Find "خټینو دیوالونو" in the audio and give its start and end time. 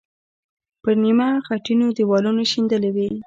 1.45-2.41